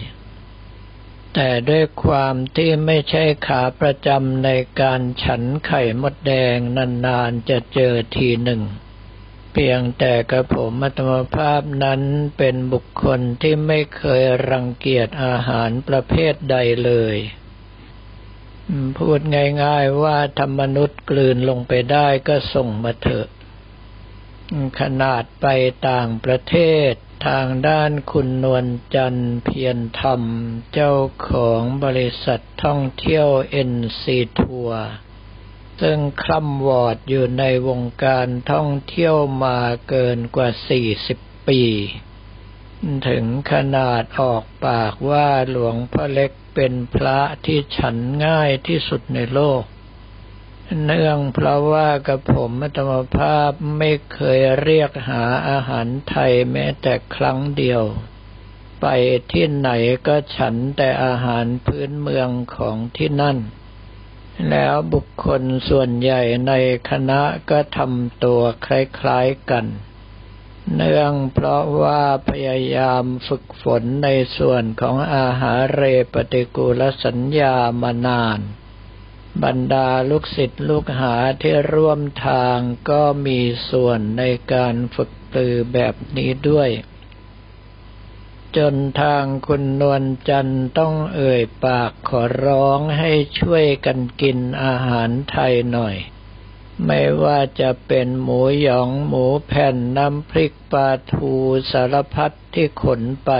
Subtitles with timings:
[1.35, 4.51] แต่ด้วยความที่ไม่ใช่ขาประจำใน
[4.81, 6.57] การฉันไข่มดแดง
[7.07, 8.63] นานๆจะเจอทีหนึ่ง
[9.53, 12.03] เพียงแต่กระผมมัตมภาพนั้น
[12.39, 17.17] เป็นบุคคลที่ไม่เคยรังเกียจอาหารประเภทใดเลย
[18.99, 19.21] พูด
[19.63, 23.29] ง่ายๆว่าธรรมนุษย์กลืนลงไปได้ก็ส่งมาเถอะ
[24.81, 25.47] ขนาดไป
[25.89, 26.57] ต่างประเท
[26.91, 26.93] ศ
[27.27, 30.23] ทางด้านคุณนวลจันเพียรธรรม
[30.73, 30.95] เจ้า
[31.29, 34.85] ของบริษัทท่องเที่ยวเอ็นซีทัวร์
[35.81, 40.49] ซึ่งคล่ำวอดอยู่ในวงการท่องเที่ยวมาเกินกว่า
[40.99, 41.63] 40 ปี
[43.09, 49.63] ถึงขนาดออกปากว่าหลวงพ่อเล็กเป็นพระที่ฉันง่ายที่สุดในโลก
[50.79, 57.83] เนื่องเพราะว่ากระผมธรรมภาพไม่เคยเรียกหาอาหารไทยแม้แต่ครั้งเดียว
[58.81, 58.87] ไป
[59.33, 59.71] ที่ไหน
[60.07, 63.39] ก็ฉันแต่อาหารพื้นเมืองของที่นั่น
[64.51, 66.53] แล้วบุคคลส่วนใหญ่ใน
[66.91, 67.21] คณะ
[67.51, 69.67] ก็ทำตัวคล้ายๆกัน
[70.77, 75.83] เนื่องเพราะว่าพยายามฝึกฝนในส่วนของอาหารเร
[76.15, 78.41] ปฏิกูลสัญญามานาน
[79.45, 82.59] บรรดาลูกศิษย์ลูกหาที่ร่วมทาง
[82.91, 86.71] ก็มีส่วนในการฝึกปือแบบนี้ด้วย
[88.57, 95.97] จนทางคุณนวลจันทร์ต้องเอ่ยปากขอร้องให้ช่วยกันกินอาหารไทยหน่อย
[96.87, 101.33] ไม่ว่าจะเป็นหมูหยองหมูแผ่นน้ำพริกปลาทู
[101.73, 103.33] สารพัดที่ขนไป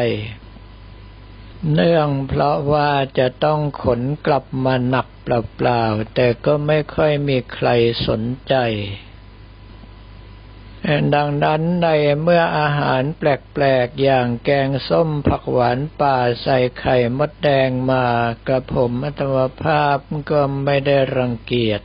[1.73, 7.69] เนื่องเพราะว่าจะต้องขนกลับมาหนักเปล่าๆ แต่ก็ไม่ค่อยมีใคร
[8.07, 8.55] สนใจ
[11.15, 11.89] ดังนั้นใน
[12.23, 18.05] เมื่ออาหารแปลกๆ อย่างแกงส้มผักหวานป่าใส่ไข่มดแดงมา
[18.47, 19.99] กระผมอัตมภาพ
[20.31, 21.81] ก็ไม่ได้รังเกียจ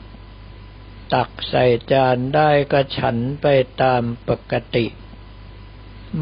[1.14, 3.46] ตักใส่จานได้ก็ฉันไป
[3.82, 4.86] ตามปกติ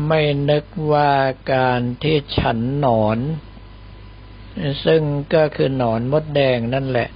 [0.07, 1.13] ไม่นึกว่า
[1.55, 3.19] การที่ฉันหนอน
[4.85, 5.03] ซึ่ง
[5.35, 7.09] ก็คือหนอนมดแดงนั่นแหละ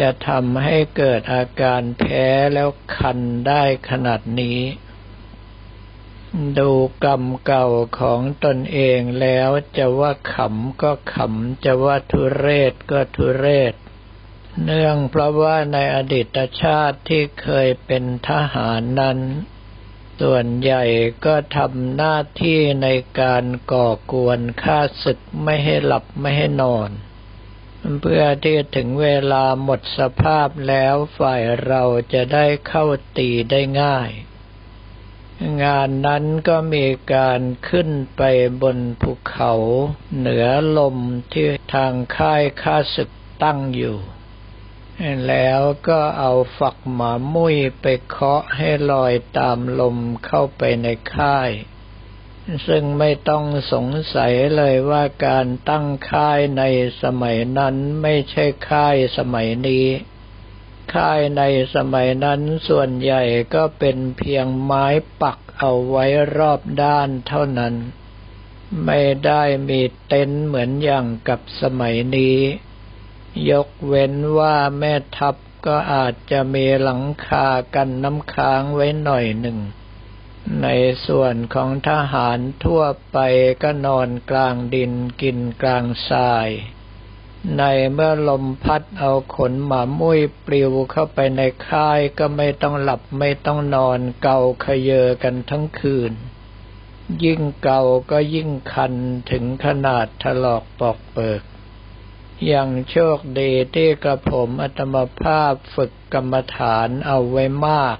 [0.00, 3.18] จะทำให้เกิดอาการแพ้แล้วคัน
[3.48, 4.60] ได้ขนาดนี้
[6.58, 6.70] ดู
[7.04, 7.66] กรรมเก่า
[8.00, 13.74] ของตนเองแล้วจะว่าขำก็ขำ จะว่าทุเรศก็ทุเรศ
[14.64, 19.18] เนื่องเพราะว่าในอดีตชาติที่เคยเป็นทหารนั้น
[20.20, 20.84] ส่วนใหญ่
[21.24, 22.88] ก็ทำหน้าที่ใน
[23.20, 26.90] การก่อกวนฆ่าศึกไม่ให้หลับไม่ให้นอน
[28.00, 32.84] เพื่อที่ถึงเวลาหมดสภาพแล้วฝ่ายเราจะได้เข้า
[33.18, 34.10] ตีได้ง่าย
[35.64, 38.22] งานนั้นก็มีการขึ้นไป
[38.62, 39.52] บนภูเขา
[40.18, 40.46] เหนือ
[40.78, 40.96] ลม
[41.32, 43.10] ที่ทางค่ายข้าศึก
[43.42, 43.98] ตั้งอยู่
[45.28, 49.96] แล้วก็เอาฝักหมามุ้ยไปเคาะให้ลอยตามลม
[50.26, 51.50] เข้าไปในค่าย
[52.66, 56.62] ซึ่งไม่ต้องสงสัยเลยว่าการตั้งค่ายใน
[57.02, 59.86] สมัยนั้นไม่ใช่ค่ายสมัยนี้
[60.94, 61.42] ค่ายใน
[61.74, 63.22] สมัยนั้นส่วนใหญ่
[63.54, 64.86] ก็เป็นเพียงไม้
[65.22, 66.04] ปักเอาไว้
[66.36, 67.74] รอบด้านเท่านั้น
[68.86, 72.38] ไม่ได้มีเต็นท์เหมือนอย่างกับสมัยนี้
[73.50, 75.36] ยกเว้นว่าแม่ทัพ
[75.66, 79.58] ก็อาจจะมีหลังคากันน้ำค้างไว้หน่อยหนึ่ง
[80.62, 80.68] ใน
[81.06, 82.82] ส่วนของทหารทั่ว
[83.12, 83.18] ไป
[83.62, 84.92] ก็นอนกลางดิน
[85.22, 86.48] กินกลางทราย
[87.58, 87.62] ใน
[87.92, 96.12] เมื่อลมพัดเอาขนหมามุ้ยปลิวเข้าไปในค่ายก็ไม่ต้องหลับไม่ต้องนอนเกาขยเยอกันทั้งคืน
[97.24, 97.80] ยิ่งเกา
[98.10, 98.94] ก็ยิ่งคัน
[99.30, 101.42] ถึงขนาดถลอกปอกเปิก
[102.52, 107.96] ย่างโชคดีที่กระผมอัตมภาพฝึกกรรมฐานเอาไว้มาก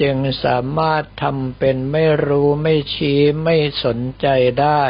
[0.00, 4.26] จึงสามารถทำเป็นไม่รู้ไม่ชี้ไม่สนใจ
[4.60, 4.84] ได้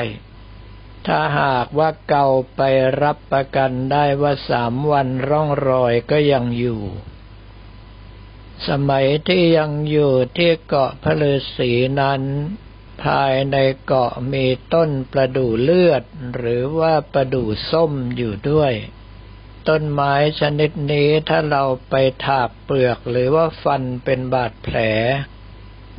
[1.06, 2.60] ถ้าหากว่าเก่าไป
[3.02, 6.82] รับประกันได้ว่าสามวันร่องรอยก็ยังอยู่
[8.68, 11.70] สมัยที่ยังอยู่ที่เกาะพะฤาษี
[12.00, 12.22] นั้น
[13.04, 13.56] ภายใน
[13.87, 16.02] เกาะมีต้นประดู่เลือด
[16.37, 18.72] หรือว่าประดู่ส้มอยู่ด้วย
[19.69, 21.94] ต้นไม้ชนิดนี้ถ้าเราไป
[22.26, 24.78] ถากเปลือกหรือว่าฟันเป็นบาดแผล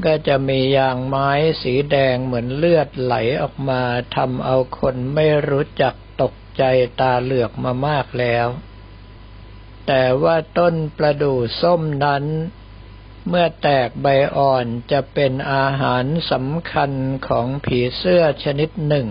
[0.05, 1.29] ก็จะมียางไม้
[1.61, 3.81] สีแดงเหมือนเลือดไหลออกมา
[4.15, 6.63] ทำเอาคนไม่รู้จักตกใจ
[7.01, 8.47] ตาเหลือกมามากแล้ว
[9.87, 12.23] แต่ว่าต้นประดู่ส้มนั้น
[13.27, 16.91] เมื่อแตกใบอ่อนจะเป็นอาหารสำคัญ
[17.27, 19.07] ของผีเสื้อชนิดหนึ่ง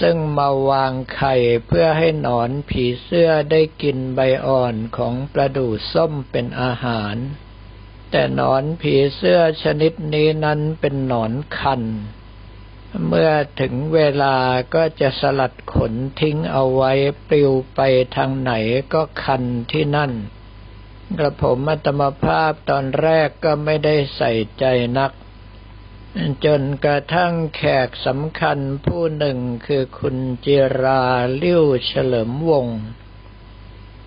[0.00, 1.34] ซึ่งมาวางไข่
[1.66, 7.16] เพื่อให้หนอนผีเสื้อได้กินใบอ่อนของประดู่ส้มเป็นอาหาร
[8.10, 11.82] แต่หนอนผีเสื้อชนิดนี้นั้นเป็นหนอนคัน
[13.08, 13.30] เมื่อ
[13.60, 14.36] ถึงเวลา
[14.74, 16.92] ก็จะสลัดขนทิ้งเอาไว้
[17.28, 17.80] ปลิวไป
[18.16, 18.52] ทางไหน
[18.92, 19.42] ก็คัน
[19.72, 20.12] ที่นั่น
[21.18, 24.64] กระผมอัตมภาพตอนแรกก็ไม่ได้ใส่ใจ
[24.98, 25.12] นัก
[26.44, 31.04] จนกระทั่งแขกสำคัญผู้หนึ่งคือคุณจิรา
[31.42, 32.80] ลิ้วเฉลิมวงศ์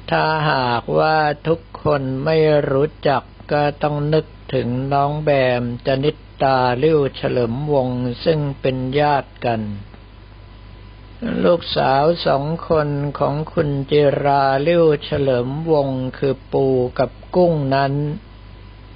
[0.09, 1.17] ถ้าหากว่า
[1.47, 2.37] ทุกคนไม่
[2.71, 5.29] รู้จักก็ต้องนึกถึงน้องแบ
[5.61, 9.61] มจนิตตาลิ้วเฉลิมวงศ์ซึ่งเป็นญาติกัน
[11.43, 16.65] ลูกสาวสองคนของคุณจิราลิ้วเฉลิมวงคือปู
[16.99, 17.93] กับกุ้งนั้น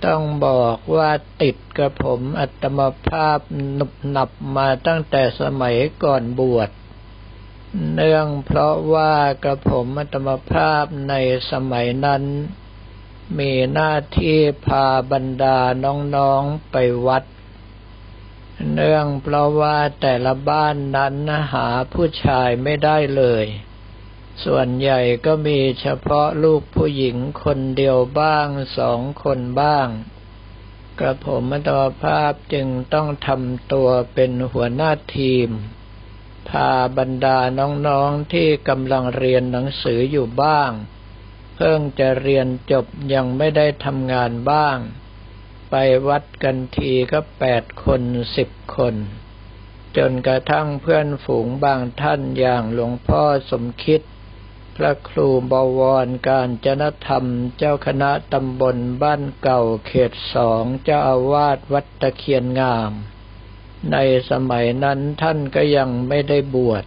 [0.05, 1.09] ต้องบอกว่า
[1.41, 3.39] ติดกระผมอัตมภาพ
[3.73, 6.69] หนุบหนับมาตั้งแต่สมัยก่อนบวช
[7.93, 9.13] เนื่องเพราะว่า
[9.43, 11.13] กระผมอัตมภาพใน
[11.51, 12.23] สมัยนั้น
[13.39, 15.59] มีหน้าที่พาบรรดา
[16.15, 16.75] น้องๆไป
[17.07, 17.23] วัด
[18.69, 21.15] เนื่องเพราะว่าแต่ละบ้านนั้น
[21.53, 23.45] หาผู้ชายไม่ได้เลย
[24.45, 28.47] ส่วนใหญ่ก็มีเฉพาะลูกผู้หญิงคนเดียวบ้าง
[28.77, 29.87] สองคนบ้าง
[30.99, 31.69] กระผมมัต
[32.03, 35.49] ภาพจึงต้องทำตัวเป็นหัวหน้าทีม
[36.49, 37.39] พาบรรดา
[37.87, 40.71] น้องๆที่กำลังเรียนหนังสืออยู่บ้าง
[41.55, 44.77] เพิ่งจะเรียนจบยังไม่ได้ทำงานบ้าง
[45.71, 45.75] ไป
[46.07, 48.01] วัดกันทีก็แปดคน
[48.37, 48.95] สิบคน
[49.97, 54.01] จนกระทั่งเพื่อนฝูงบางท่านอย่างหลวงพ่อสมคิด
[54.75, 57.25] พระครูบวรการจนธรรม
[57.57, 62.91] เจ้าคณะตำบลบ้านเก่าเขตสองเจ้าอาวาสวัดตะเคียนงาม
[63.91, 63.97] ใน
[64.31, 66.83] สมัยนั้นท่านก็ยังไม่ได้บวช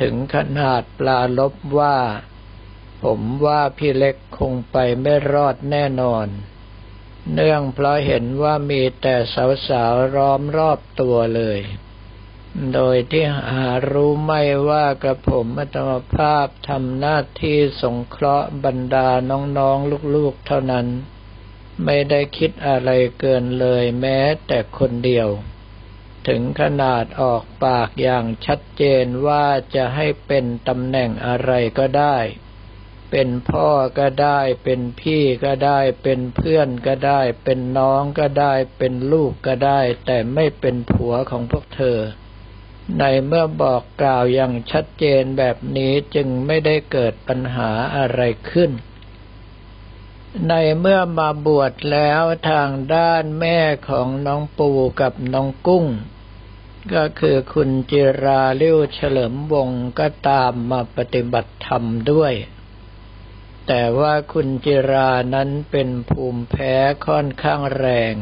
[0.00, 1.98] ถึงขนาดปลาลบว่า
[3.02, 6.26] ผมว่าพี่เล็กคงไปไม่รอดแน่นอน
[7.32, 9.14] เนื่องเพราะเห็นว่ามีแต่
[9.68, 11.60] สาวๆร้อมรอบตัวเลย
[12.74, 20.86] โดยที่หารู้ไม่ว่ากระผมอัตมภาพทำหน้าที่สงเคราะห์บรรดาน้องๆลูกๆเท่านั้น
[21.84, 25.28] ไม่ได้คิดอะไรเกินเลยแม้แต่คนเดียว
[26.28, 32.16] ถึงขนาดออกปากอย่างชัดเจนว่าจะให้เป็นตำแหน่งอะไรก็ได้
[33.10, 33.68] เป็นพ่อ
[33.98, 41.98] ก็ได้ เป็นพี่ก็ได้ เป็นเพื่อนก็ได้ เป็นน้องก็ได้ เป็นลูกก็ได้ แต่ไม่เป็นผัวของพวกเธอ
[42.98, 48.20] ในเมื่อบอกกล่าวอย่างชัดเจนแบบนี้จึงไม่ได้เกิดปัญหาอะไร
[48.50, 48.70] ขึ้น
[50.48, 53.58] ในเมื่อมาบวชแล้วทางด้านแม่
[53.88, 54.70] ของน้องปู
[55.00, 55.86] กับน้องกุ้ง
[56.94, 62.32] ก็คือคุณจิราลิ้วเฉลิมวงศ์ก็ตามมาปฏิบัติธรรมด้วย
[63.66, 66.74] แต่ว่าคุณจิรานั้นเป็นภูมิแพ้
[67.06, 68.14] ค่อนข้างแรง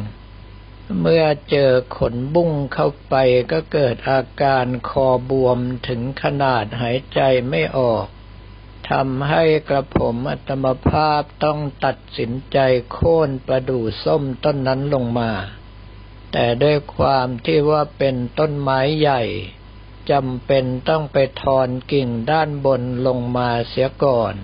[1.00, 3.14] เมื่อเจอขนบุ้งเข้าไป
[3.52, 5.58] ก็เกิดอาการคอบวม
[5.88, 7.20] ถึงขนาดหายใจ
[7.50, 8.06] ไม่ออก
[8.90, 12.58] ทำให้กระผมอัตมภาพต้องตัดสินใจ
[12.92, 15.32] โค่นประดู่ส้มต้นนั้นลงมา
[16.32, 19.22] แต่ด้วยความที่ว่าเป็นต้นไม้ใหญ่
[20.10, 24.34] จำเป็นต้องไปทอนกิ่งด้านบนลงมาเสียก่อน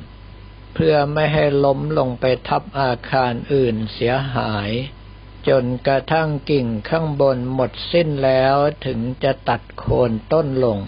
[0.81, 4.71] เพื่อไม่ให้ล้มลงไปทับอาคารอื่นเสียหาย
[5.49, 8.57] จจนกระทั่งกิ่งข้างบนหมดสิ้นแล้ว
[8.87, 10.79] ถึงจะตัดโคนต้นลง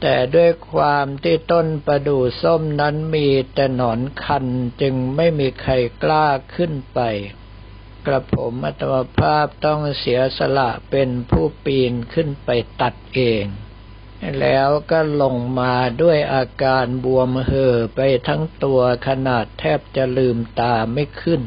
[0.00, 4.46] แต่ด้วยความที่ต้นประดู่ส้มนั้นมีแต่หนอนคัน
[4.80, 7.00] จึงไม่มีใครกล้าขึ้นไป
[8.06, 13.44] กระผมอัตมภาพต้องเสียสละเป็นผู้ปีนขึ้นไปตัดเอง
[14.40, 21.42] แล้วก็ลงมาด้วยอาการบวมเห่อไปทั้งตัวขนาดแทบจะลืมตาไม่ขึ้น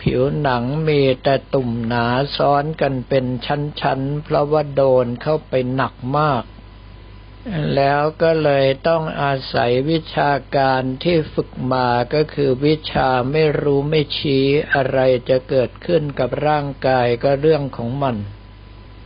[0.00, 6.44] ผิวหนังมีแต่ตุ่มหนาซ้อนกันเป็นชั้นๆ เพราะว่าโดนเข้าไปหนักมาก
[7.74, 18.16] แล้วก็เลยต้องอาศัยวิชาการที่ฝึกมาก็คือวิชาไม่รู้ไม่ชี้อะไรจะเกิดขึ้นกับร่างกายก็เรื่องของมัน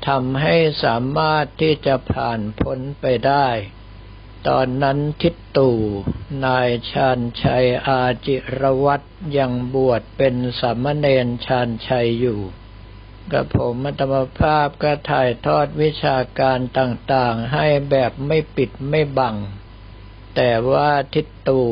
[0.09, 3.49] ทำให้สามารถที่จะผ่านพ้นไปได้
[4.49, 5.79] ตอนนั้นทิตตู่
[6.47, 12.41] นายชาญชัยอาจิรวัตรยังบวชเป็นสามเณรชาญชัยอยู่
[13.33, 19.37] กับผมมัตมภาพก็ถ่ายทอดวิชาการต่างๆ ให้แบบไม่ปิดไม่บัง
[20.37, 21.69] แต่ว่าทิตตู่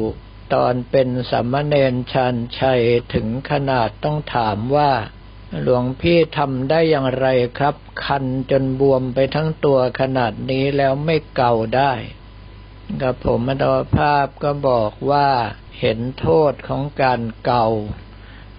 [0.54, 2.82] ตอนเป็นสามเณรชาญชัย
[3.14, 4.92] ถึงขนาดต้องถามว่า
[5.62, 7.26] หลวงพี่ทำได้อย่างไร
[7.58, 11.92] ครับ คันจนบวมไปทั้งตัวขนาดนี้แล้วไม่เกาได้
[13.02, 13.64] กับผมมด
[13.96, 15.28] ภาพก็บอกว่า
[15.78, 17.66] เห็นโทษของการเกา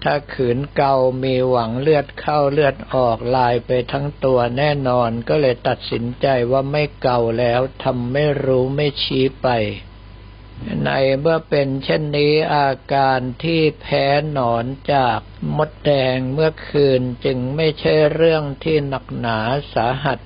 [0.02, 9.48] ถ้าขืนเกามีหวังเลือดเข้าเลือดออกลายไปทั้งตัวแน่นอนก็เลยตัดสินใจว่าไม่เกาแล้วทำไม่รู้ไม่ชี้ไป
[10.84, 10.90] ใน
[11.20, 14.64] เมื่อเป็นเช่นนี้อาการที่แพ้หนอน
[14.94, 15.18] จาก
[15.56, 19.38] มดแดงเมื่อคืนจึงไม่ใช่เรื่องที่หนักหนา
[19.74, 20.18] สาหัส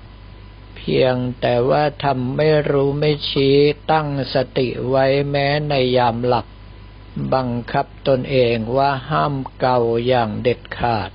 [0.76, 3.57] เพียงแต่ว่าทำไม่รู้ไม่ชี้
[3.91, 6.47] ตั้งสติไว้แม้ในยามหลับ
[7.35, 11.11] บังคับตนเองว่าห้ามเกาอย่างเด็ดขาด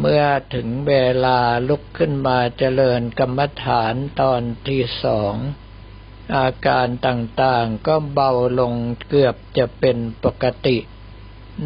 [0.00, 0.24] เมื่อ
[0.54, 5.34] ถึงเวลาลุกขึ้นมาเจริญกรรมฐานตอนที่สอง
[6.36, 8.74] อาการต่างๆก็เบาลง
[9.08, 10.78] เกือบจะเป็นปกติ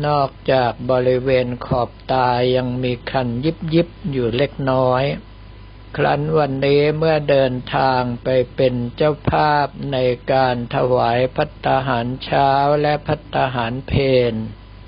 [0.07, 5.05] นอกจากบริเวณขอบตายังมีคันยิบยิบอยู่เล็กน้อย
[5.97, 9.99] ครั้นวันนี้เมื่อเดินทางไปเป็นเจ้าภาพใน
[10.33, 12.51] การถวายพัตตาหารเช้า
[12.83, 13.93] และพัตตาหารเพ
[14.33, 14.35] น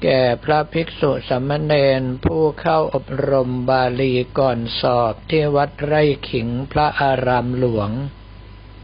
[0.02, 7.90] แก่พระภิกษุสมณเณรผู้เข้าอบรมบาลีก่อนสอบที่วัดไร่ขิงพระอารามหลวง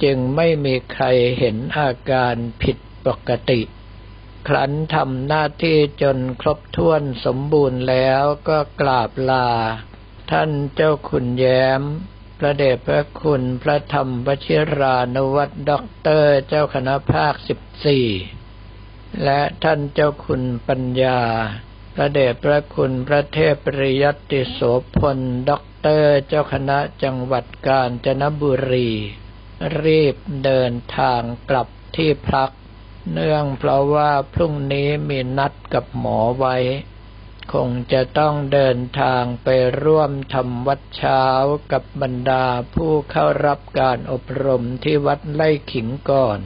[0.03, 1.05] จึงไม่มีใคร
[1.39, 3.61] เห็นอาการผิดปกติ
[4.49, 9.49] ครั้นทำหน้าที่จนครบถ้วนสมบูรณ์แล้วก็กราบลา
[10.31, 11.83] ท่านเจ้าคุณแย้ม
[12.39, 18.07] พระเดชพระคุณพระธรรมวชิรานวัตด็อกเตอร์เจ้าคณะภาคสิบสี่
[19.25, 21.21] และท่านเจ้าคุณปัญญา
[21.95, 24.61] พระเดชพระคุณพระเทพปริยัติโส
[24.99, 25.19] พล
[25.51, 28.91] ด็อกเตอร์เจ้าคณะจังหวัดกาญจนบุรี
[29.85, 32.51] รีบเดินทางกลับที่พัก
[33.13, 36.57] เนื่องเพราะว่าพรุ่งนี้มีนัดกับหมอไว้
[37.53, 39.49] คงจะต้องเดินทางไป
[39.83, 41.25] ร่วมทำวัดเช้า
[41.73, 46.39] กับบรรดาผู้เข้ารับการอบรมที่วัดไล่ขิงก่อน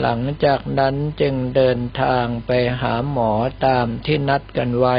[0.00, 3.32] หลังจากนั้นจึงเดินทางไปหาหมอ
[3.66, 4.98] ตามที่นัดกันไว้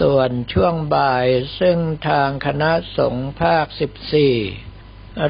[0.00, 1.26] ส่วนช่วงบ่าย
[1.58, 1.78] ซึ่ง
[2.08, 4.36] ทางคณะสงฆ์ภาคสิบสี่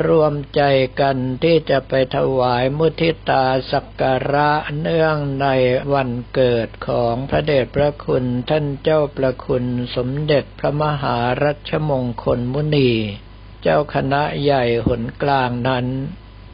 [0.07, 0.63] รวมใจ
[1.01, 4.51] กันที่จะไปถวายมุทิตาสักการะ
[4.81, 5.49] เนื่องใน
[5.93, 9.65] วันเกิดของพระเดชพระคุณท่านเจ้าประคุณ
[9.97, 12.93] สมเด็จพระมหารัชมงคลมุนี
[13.63, 15.87] เจ้าคณะใหญ่หนกลางนั้น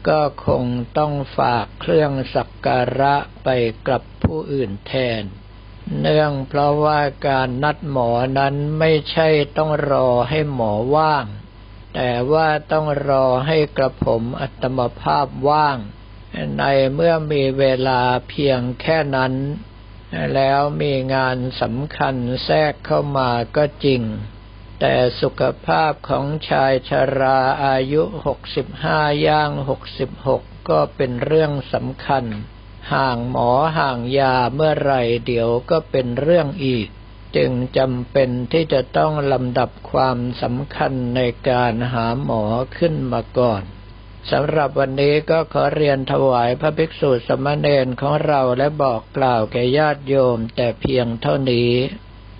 [0.07, 0.63] ก็คง
[0.97, 3.49] ต้องฝากเครื่องสักการะไป
[3.87, 5.23] กับผู้อื่นแทน
[6.01, 11.25] เนื่องเพราะว่าการนัดหมอนั้นไม่ใช่ต้องรอให้หมอว่าง
[11.95, 15.77] แต่ว่าต้องรอให้กระผมอัตมภาพว่าง
[16.59, 19.33] ในเมื่อมีเวลาเพียงแค่นั้น
[20.35, 24.01] แล้วมีงานสำคัญแทรกเข้ามาก็จริง
[24.79, 32.25] แต่สุขภาพของชายชราอายุหกสิบห้าย่างหกสิบหกก็เป็นเรื่องสำคัญ
[32.93, 34.93] ห่างหมอห่างยาเมื่อไร
[35.25, 36.87] เดี๋ยวก็เป็นเรื่องอีก
[37.35, 42.43] จึงจำเป็นที่จะต้องลำดับความสำคัญในการหาหมอ
[42.77, 43.63] ขึ้นมาก่อน
[44.31, 51.71] สำหรับวันนี้ก็ขอเรียนถวายพระภิกษุสมณเณรของเราและบอกกล่าวแก่ญาติโยมแต่เพียงเท่านี้